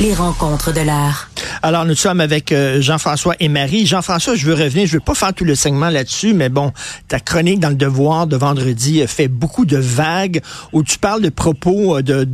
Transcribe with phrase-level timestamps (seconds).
[0.00, 1.30] Les rencontres de l'art.
[1.62, 3.86] Alors, nous sommes avec euh, Jean-François et Marie.
[3.86, 6.72] Jean-François, je veux revenir, je veux pas faire tout le segment là-dessus, mais bon,
[7.06, 11.28] ta chronique dans le Devoir de vendredi fait beaucoup de vagues où tu parles de
[11.28, 12.24] propos euh,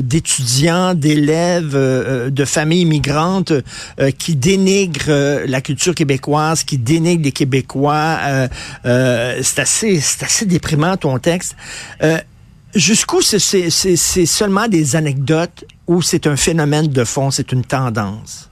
[0.00, 3.52] d'étudiants, d'élèves, euh, de familles immigrantes
[4.16, 8.18] qui dénigrent la culture québécoise, qui dénigrent les Québécois.
[8.84, 11.56] c'est assez, c'est assez déprimant ton texte.
[12.78, 13.70] Jusqu'où c'est,
[14.26, 18.48] seulement des anecdotes ou c'est un phénomène de fond, c'est une tendance?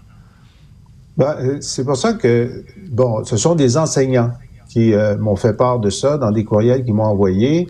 [1.16, 4.33] Ben, euh, c'est pour ça que, bon, ce sont des enseignants
[4.69, 7.69] qui euh, m'ont fait part de ça dans des courriels qu'ils m'ont envoyés.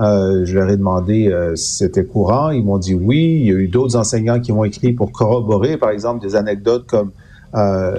[0.00, 2.50] Euh, je leur ai demandé si c'était courant.
[2.50, 3.38] Ils m'ont dit oui.
[3.40, 6.88] Il y a eu d'autres enseignants qui m'ont écrit pour corroborer, par exemple, des anecdotes
[6.88, 7.12] comme
[7.52, 7.92] à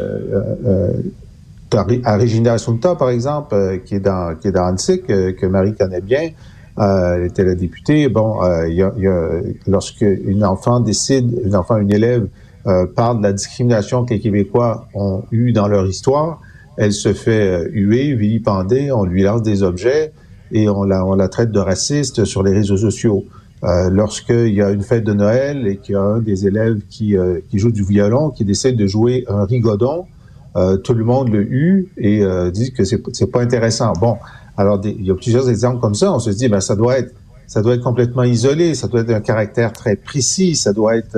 [2.18, 6.32] Regina Assunta, par exemple, qui est dans qui dans Antique, que Marie connaît bien.
[6.78, 8.10] Elle était la députée.
[8.10, 9.30] Bon, il y a, y a,
[9.68, 12.28] lorsque une enfant décide, une enfant, une élève
[12.66, 16.40] euh, parle de la discrimination que les Québécois ont eue dans leur histoire.
[16.78, 20.14] Elle se fait euh, huer, vilipender, on lui lance des objets
[20.52, 23.26] et on la, on la traite de raciste sur les réseaux sociaux.
[23.66, 26.82] Euh, Lorsqu'il y a une fête de Noël et qu'il y a un des élèves
[26.90, 30.06] qui, euh, qui joue du violon, qui décide de jouer un rigodon,
[30.56, 33.94] euh, tout le monde le hue et dit que c'est pas intéressant.
[33.94, 34.18] Bon,
[34.58, 36.14] alors il y a plusieurs exemples comme ça.
[36.14, 37.14] On se dit, ben ça doit être
[37.46, 41.16] ça doit être complètement isolé, ça doit être un caractère très précis, ça doit être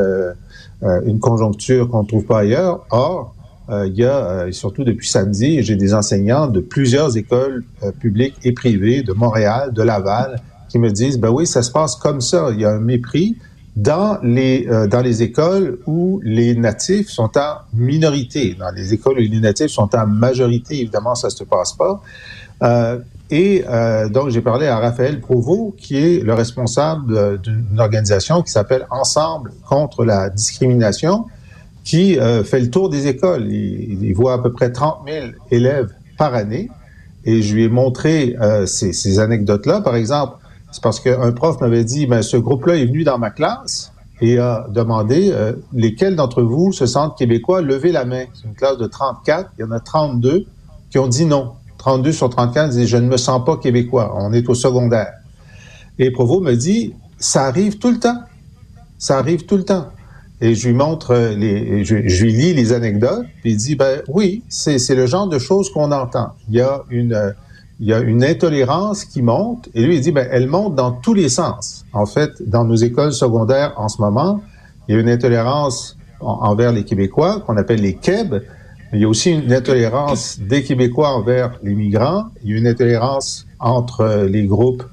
[0.83, 2.85] euh, une conjoncture qu'on ne trouve pas ailleurs.
[2.91, 3.33] Or,
[3.69, 7.63] euh, il y a, euh, surtout depuis samedi, j'ai des enseignants de plusieurs écoles
[7.99, 11.95] publiques et privées de Montréal, de Laval, qui me disent, ben oui, ça se passe
[11.95, 12.49] comme ça.
[12.51, 13.37] Il y a un mépris
[13.75, 18.55] dans les dans les écoles où les natifs sont en minorité.
[18.57, 22.01] Dans les écoles où les natifs sont en majorité, évidemment, ça se passe pas.
[22.63, 22.99] Euh,
[23.31, 28.51] et euh, donc, j'ai parlé à Raphaël Provost, qui est le responsable d'une organisation qui
[28.51, 31.25] s'appelle Ensemble contre la discrimination,
[31.83, 33.51] qui euh, fait le tour des écoles.
[33.51, 36.69] Il, voit à peu près 30 000 élèves par année.
[37.27, 39.81] Et je lui ai montré euh, ces, ces anecdotes-là.
[39.81, 40.35] Par exemple,
[40.75, 44.39] c'est parce qu'un prof m'avait dit, ben, ce groupe-là est venu dans ma classe et
[44.39, 48.25] a demandé euh, lesquels d'entre vous se sentent québécois, levez la main.
[48.33, 50.45] C'est une classe de 34, il y en a 32
[50.89, 51.53] qui ont dit non.
[51.77, 54.17] 32 sur 34 disent je ne me sens pas québécois.
[54.19, 55.13] On est au secondaire.
[55.97, 58.19] Et Provo me dit ça arrive tout le temps.
[58.97, 59.87] Ça arrive tout le temps.
[60.41, 64.43] Et je lui montre les, je, lui lis les anecdotes, puis il dit ben oui,
[64.49, 66.33] c'est le genre de choses qu'on entend.
[66.49, 67.33] Il y a une
[67.79, 70.91] il y a une intolérance qui monte, et lui il dit ben elle monte dans
[70.91, 71.85] tous les sens.
[71.93, 74.41] En fait, dans nos écoles secondaires en ce moment,
[74.87, 78.41] il y a une intolérance envers les Québécois qu'on appelle les Québs,
[78.95, 82.27] il y a aussi une intolérance des Québécois envers les migrants.
[82.43, 84.83] Il y a une intolérance entre les groupes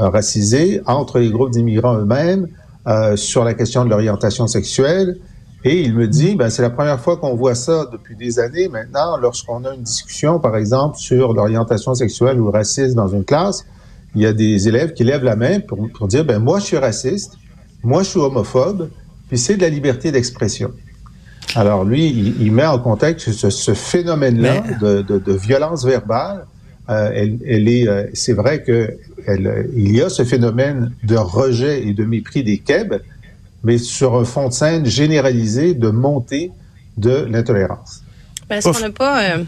[0.00, 2.48] euh, racisés, entre les groupes d'immigrants eux-mêmes,
[2.88, 5.18] euh, sur la question de l'orientation sexuelle.
[5.64, 8.68] Et il me dit, ben, c'est la première fois qu'on voit ça depuis des années
[8.68, 13.24] maintenant, lorsqu'on a une discussion, par exemple, sur l'orientation sexuelle ou le racisme dans une
[13.24, 13.64] classe,
[14.14, 16.64] il y a des élèves qui lèvent la main pour, pour dire, ben, moi, je
[16.64, 17.34] suis raciste,
[17.82, 18.90] moi, je suis homophobe,
[19.28, 20.72] puis c'est de la liberté d'expression.
[21.54, 26.46] Alors lui, il, met en contexte ce, ce phénomène-là de, de, de, violence verbale.
[26.88, 28.96] Euh, elle, elle, est, euh, c'est vrai que
[29.26, 32.94] elle, il y a ce phénomène de rejet et de mépris des Keb,
[33.64, 36.52] mais sur un fond de scène généralisé de montée
[36.96, 38.02] de l'intolérance.
[38.50, 39.44] Est-ce qu'on n'a pas euh,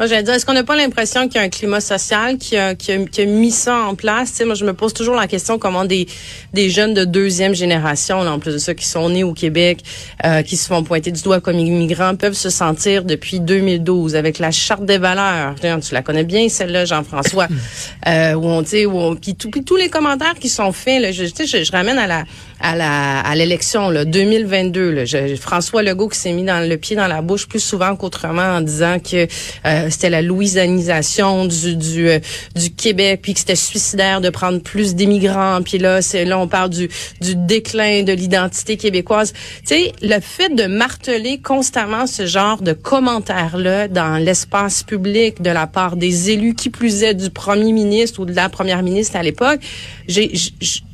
[0.00, 2.56] moi, j'allais dire, est-ce qu'on n'a pas l'impression qu'il y a un climat social qui
[2.56, 4.30] a, qui a, qui a mis ça en place?
[4.30, 6.08] sais, moi, je me pose toujours la question comment des,
[6.54, 9.80] des jeunes de deuxième génération, là, en plus de ça, qui sont nés au Québec,
[10.24, 14.38] euh, qui se font pointer du doigt comme immigrants, peuvent se sentir depuis 2012 avec
[14.38, 15.56] la charte des valeurs.
[15.60, 17.48] Tu la connais bien, celle-là, Jean-François,
[18.08, 21.62] euh, où on, tu où puis, tous les commentaires qui sont faits, là, je, je,
[21.62, 22.24] je ramène à la
[22.60, 25.04] à la à l'élection là 2022 là,
[25.36, 28.60] François Legault qui s'est mis dans le pied dans la bouche plus souvent qu'autrement en
[28.60, 29.26] disant que
[29.66, 32.18] euh, c'était la louisianisation du du, euh,
[32.54, 36.48] du Québec, puis que c'était suicidaire de prendre plus d'immigrants, puis là c'est là on
[36.48, 36.88] parle du
[37.20, 39.32] du déclin de l'identité québécoise.
[39.32, 45.42] Tu sais, le fait de marteler constamment ce genre de commentaires là dans l'espace public
[45.42, 48.82] de la part des élus qui plus est du premier ministre ou de la première
[48.82, 49.60] ministre à l'époque,
[50.06, 50.32] j'ai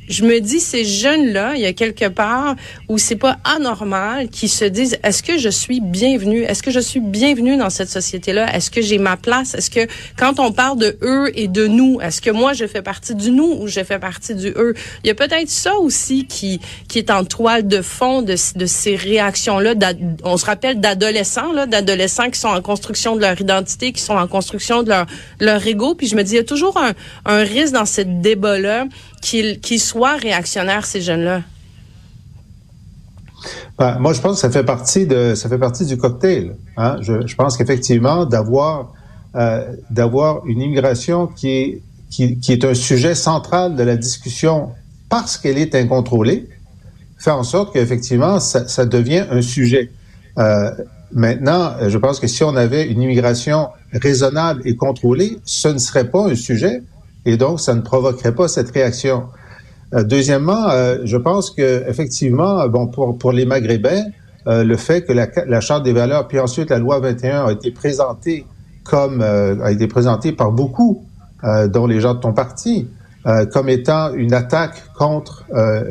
[0.07, 2.55] je me dis ces jeunes là, il y a quelque part
[2.87, 6.43] où c'est pas anormal qu'ils se disent est-ce que je suis bienvenue?
[6.43, 9.53] Est-ce que je suis bienvenue dans cette société là Est-ce que j'ai ma place?
[9.53, 9.87] Est-ce que
[10.17, 13.31] quand on parle de eux et de nous, est-ce que moi je fais partie du
[13.31, 14.73] nous ou je fais partie du eux?
[15.03, 18.95] Il y a peut-être ça aussi qui qui est en toile de fond de, ces
[18.95, 19.73] réactions là.
[20.23, 24.15] On se rappelle d'adolescents là, d'adolescents qui sont en construction de leur identité, qui sont
[24.15, 25.05] en construction de leur
[25.39, 25.95] leur ego.
[25.95, 26.93] Puis je me dis il y a toujours un,
[27.25, 28.85] un risque dans ce débat là
[29.21, 31.41] qu'ils soient réactionnaires, ces jeunes-là?
[33.79, 36.55] Ben, moi, je pense que ça fait partie de ça fait partie du cocktail.
[36.77, 36.97] Hein.
[37.01, 38.93] Je, pense qu'effectivement, d'avoir
[39.35, 44.71] euh, d'avoir une immigration qui est qui, est un sujet central de la discussion
[45.09, 46.47] parce qu'elle est incontrôlée,
[47.17, 49.91] fait en sorte qu'effectivement, ça, ça, devient un sujet.
[50.37, 50.71] Euh,
[51.11, 56.09] maintenant, je pense que si on avait une immigration raisonnable et contrôlée, ce ne serait
[56.09, 56.81] pas un sujet
[57.25, 59.23] et donc ça ne provoquerait pas cette réaction.
[59.93, 64.03] Euh, deuxièmement, euh, je pense que effectivement, bon pour pour les Maghrébins,
[64.47, 67.51] euh, le fait que la, la, charte des valeurs puis ensuite la loi 21 a
[67.51, 68.45] été présentée
[68.83, 71.05] comme a été présentée par beaucoup,
[71.43, 72.87] dont les gens de ton parti,
[73.51, 75.43] comme étant une attaque contre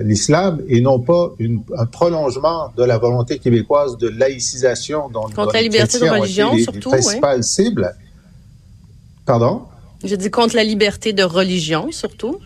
[0.03, 5.53] l'islam et non pas une, un prolongement de la volonté québécoise de laïcisation dont, contre
[5.53, 7.95] la liberté de religion surtout, les principales cibles.
[9.27, 9.65] Pardon?
[10.03, 12.39] Je dis contre la liberté de religion, surtout.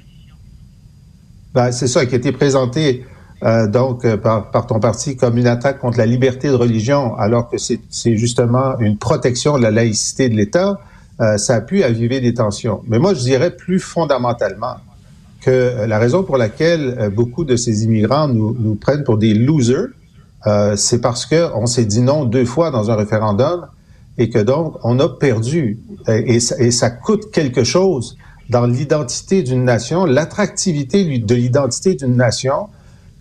[1.55, 3.05] Ben, c'est ça qui a été présenté
[3.43, 7.17] euh, donc euh, par, par, ton parti comme une attaque contre la liberté de religion,
[7.17, 10.79] alors que c'est justement une protection de la laïcité de l'État.
[11.21, 12.83] Euh, ça a pu aviver des tensions.
[12.89, 14.77] Mais moi, je dirais plus fondamentalement
[15.43, 19.35] que la raison pour laquelle euh, beaucoup de ces immigrants nous, nous prennent pour des
[19.35, 19.89] losers,
[20.47, 23.67] euh, c'est parce que on s'est dit non deux fois dans un référendum
[24.17, 28.17] et que donc on a perdu et, et ça coûte quelque chose
[28.51, 32.69] dans l'identité d'une nation, l'attractivité de l'identité d'une nation.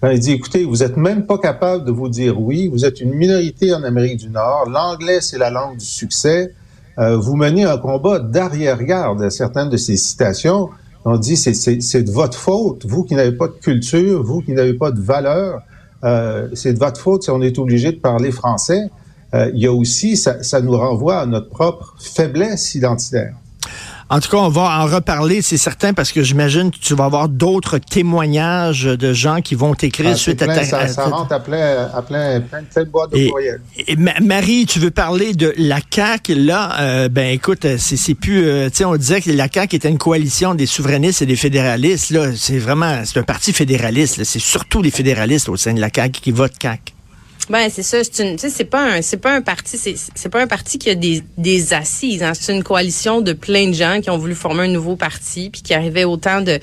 [0.01, 2.99] Quand il dit, écoutez, vous êtes même pas capable de vous dire oui, vous êtes
[2.99, 6.53] une minorité en Amérique du Nord, l'anglais c'est la langue du succès,
[6.97, 10.69] euh, vous menez un combat d'arrière-garde certaines de ces citations.
[11.05, 14.73] On dit, c'est de votre faute, vous qui n'avez pas de culture, vous qui n'avez
[14.73, 15.61] pas de valeur,
[16.03, 18.89] euh, c'est de votre faute si on est obligé de parler français.
[19.33, 23.33] Euh, il y a aussi, ça nous renvoie à notre propre faiblesse identitaire.
[24.11, 27.05] En tout cas, on va en reparler, c'est certain, parce que j'imagine que tu vas
[27.05, 30.63] avoir d'autres témoignages de gens qui vont t'écrire ah, suite à ta...
[30.63, 33.61] Ça, ça rentre à plein, à plein, plein, plein de boîtes de courriel.
[33.87, 36.33] Et Marie, tu veux parler de la CAQ.
[36.33, 38.47] Là, euh, ben écoute, c'est plus...
[38.47, 41.35] Euh, tu sais, on disait que la CAQ était une coalition des souverainistes et des
[41.35, 42.09] fédéralistes.
[42.09, 43.01] Là, c'est vraiment...
[43.05, 44.23] C'est un parti fédéraliste.
[44.23, 46.93] C'est surtout les fédéralistes au sein de la CAQ qui votent CAQ.
[47.49, 50.45] Ben c'est ça, c'est une, c'est pas un, c'est pas un parti, c'est, pas un
[50.45, 52.21] parti qui a des, des assises.
[52.21, 52.33] Hein.
[52.39, 55.63] C'est une coalition de plein de gens qui ont voulu former un nouveau parti, puis
[55.63, 56.59] qui arrivaient autant de,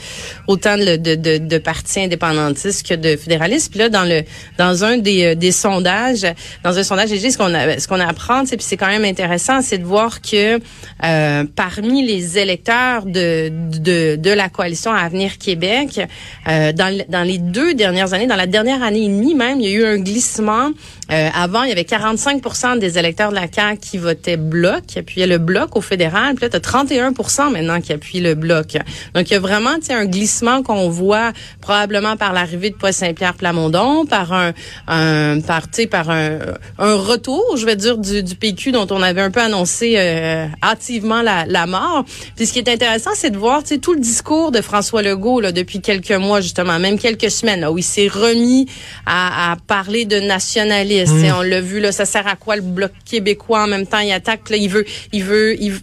[0.47, 3.71] autant de, de, de, de partis indépendantistes que de fédéralistes.
[3.71, 4.23] Puis là, dans le,
[4.59, 6.25] dans un des, euh, des sondages,
[6.63, 9.63] dans un sondage, j'ai ce qu'on a, ce qu'on apprend, puis c'est quand même intéressant,
[9.63, 10.61] c'est de voir que
[11.03, 16.01] euh, parmi les électeurs de, de, de la coalition Avenir Québec,
[16.47, 19.69] euh, dans, dans les deux dernières années, dans la dernière année et demie même, il
[19.69, 20.71] y a eu un glissement
[21.13, 24.99] euh, avant, il y avait 45% des électeurs de la CAQ qui votaient bloc, qui
[24.99, 26.35] appuyaient le bloc au fédéral.
[26.35, 28.77] Puis là, tu as 31% maintenant qui appuient le bloc.
[29.15, 33.35] Donc, il y a vraiment un glissement qu'on voit probablement par l'arrivée de Paul Saint-Pierre
[33.35, 34.53] Plamondon, par un,
[34.89, 36.39] un par, par un,
[36.79, 40.47] un retour, je vais dire, du, du PQ dont on avait un peu annoncé euh,
[40.63, 42.05] hâtivement la, la mort.
[42.35, 45.53] Puis ce qui est intéressant, c'est de voir tout le discours de François Legault là,
[45.53, 48.67] depuis quelques mois, justement, même quelques semaines, là, où il s'est remis
[49.05, 50.21] à, à parler de
[50.67, 51.39] Hmm.
[51.39, 54.13] On l'a vu là, ça sert à quoi le bloc québécois en même temps il
[54.13, 55.75] attaque là, il veut, il veut, il...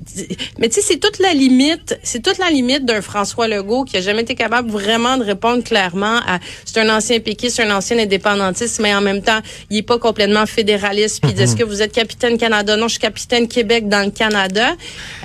[0.60, 3.98] mais tu sais c'est toute la limite, c'est toute la limite d'un François Legault qui
[3.98, 7.76] a jamais été capable vraiment de répondre clairement à c'est un ancien péquiste, c'est un
[7.76, 11.22] ancien indépendantiste, mais en même temps il est pas complètement fédéraliste.
[11.22, 11.58] Puis est-ce hmm.
[11.58, 12.76] que vous êtes capitaine Canada?
[12.78, 14.72] Non, je suis capitaine Québec dans le Canada.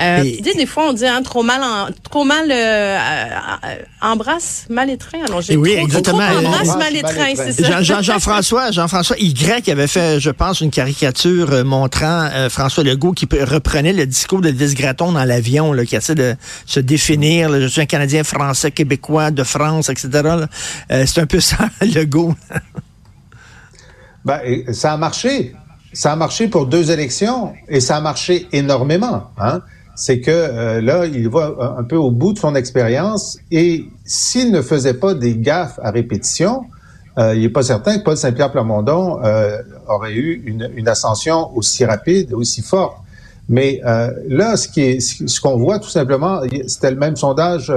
[0.00, 4.90] Euh, des fois on dit hein, trop mal, en, trop mal euh, euh, embrasse mal
[4.90, 5.24] étreint.
[5.26, 6.18] Alors j'ai oui, trop, exactement.
[6.18, 7.82] embrasse mal étreint, c'est ça.
[7.82, 12.82] Jean, Jean-François, Jean-François, il qui avait fait, je pense, une caricature euh, montrant euh, François
[12.82, 16.34] Legault qui reprenait le discours de Elvis Gratton dans l'avion, qui essaie de
[16.66, 17.52] se définir.
[17.60, 20.10] je suis un Canadien français, québécois, de France, etc.
[20.90, 22.34] Euh, c'est un peu ça, Legault.
[24.24, 24.40] ben,
[24.72, 25.54] ça a marché.
[25.92, 29.30] Ça a marché pour deux élections et ça a marché énormément.
[29.38, 29.62] Hein?
[29.96, 34.62] C'est que là, il va un peu au bout de son expérience et s'il ne
[34.62, 36.66] faisait pas des gaffes à répétition,
[37.18, 39.58] euh, il n'est pas certain que Paul Saint-Pierre Plamondon euh,
[39.88, 42.96] aurait eu une, une, ascension aussi rapide, aussi forte.
[43.48, 47.72] Mais euh, là, ce est, ce qu'on voit tout simplement, c'était le même sondage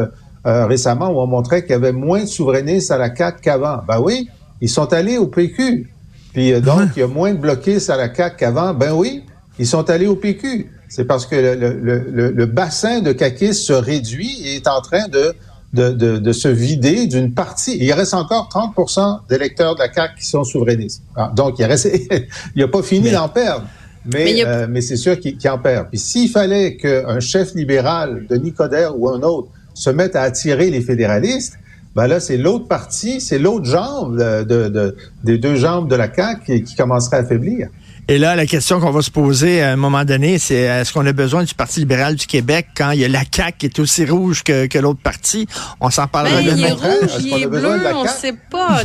[0.48, 3.84] euh, récemment où on montrait qu'il y avait moins de souverainistes à la CAQ qu'avant.
[3.88, 4.28] Ben oui,
[4.60, 5.88] ils sont allés au PQ.
[6.34, 8.74] Puis euh, donc, il y a moins de bloquistes à la CAQ qu'avant.
[8.74, 9.24] Ben oui,
[9.60, 10.72] ils sont allés au PQ.
[10.90, 15.08] C'est parce que le, le, le, bassin de caquistes se réduit et est en train
[15.08, 15.34] de,
[15.74, 17.78] de, de, de se vider d'une partie.
[17.78, 21.04] Il reste encore 30% d'électeurs de la CAQ qui sont souverainistes.
[21.16, 21.90] Ah, donc, il reste,
[22.56, 23.66] il a pas fini d'en perdre.
[24.06, 25.90] Mais, mais, euh, mais c'est sûr qu'il en perd.
[25.90, 30.70] Puis s'il fallait qu'un chef libéral, de Nicodère ou un autre, se mette à attirer
[30.70, 31.58] les fédéralistes,
[31.96, 36.14] ben là, c'est l'autre partie, c'est l'autre jambe de, de, des deux jambes de la
[36.14, 37.68] CAQ qui, qui commencerait à faiblir.
[38.08, 41.06] Et là, la question qu'on va se poser à un moment donné, c'est est-ce qu'on
[41.06, 43.80] a besoin du Parti libéral du Québec quand il y a la CAQ qui est
[43.80, 45.48] aussi rouge que, que l'autre parti?
[45.80, 46.58] On s'en parlera ben, demain.
[46.58, 48.84] Il est rouge, il est bleu, on ne sait pas.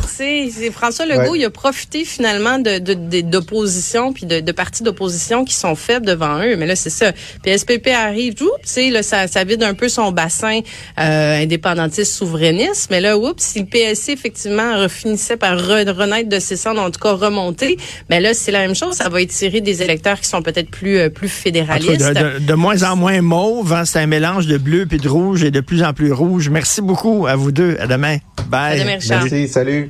[0.71, 5.75] François Legault, il a profité finalement d'opposition de, puis de, de partis d'opposition qui sont
[5.75, 6.55] faibles devant eux.
[6.55, 7.11] Mais là, c'est ça.
[7.43, 10.61] Puis SPP arrive, tu sais, là, ça, ça vide un peu son bassin
[10.99, 12.89] euh, indépendantiste souverainiste.
[12.91, 16.99] Mais là, oups, si le PSC, effectivement, finissait par renaître de ses cendres, en tout
[16.99, 17.77] cas remonter,
[18.09, 18.95] mais là, c'est la même chose.
[18.95, 22.13] Ça va étirer des électeurs qui sont peut-être plus euh, plus fédéralistes.
[22.41, 25.51] De, moins en moins mauve, hein, c'est un mélange de bleu puis de rouge et
[25.51, 26.49] de plus en plus rouge.
[26.49, 27.77] Merci beaucoup à vous deux.
[27.79, 28.17] À demain.
[28.49, 28.79] Bye.
[28.79, 29.89] À demain, Merci, salut.